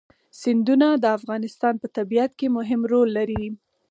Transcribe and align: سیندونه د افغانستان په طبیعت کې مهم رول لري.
سیندونه 0.39 0.87
د 1.03 1.05
افغانستان 1.17 1.73
په 1.81 1.87
طبیعت 1.97 2.31
کې 2.39 2.47
مهم 2.57 2.81
رول 2.91 3.09
لري. 3.17 3.43